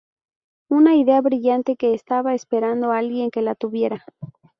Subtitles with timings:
[0.67, 4.03] Una idea brillante, que estaba esperando a alguien que la tuviera".